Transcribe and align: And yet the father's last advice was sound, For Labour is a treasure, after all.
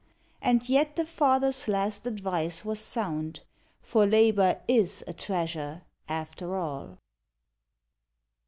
And 0.41 0.67
yet 0.67 0.95
the 0.95 1.05
father's 1.05 1.67
last 1.67 2.07
advice 2.07 2.65
was 2.65 2.79
sound, 2.79 3.41
For 3.83 4.07
Labour 4.07 4.59
is 4.67 5.03
a 5.05 5.13
treasure, 5.13 5.83
after 6.09 6.55
all. 6.57 6.97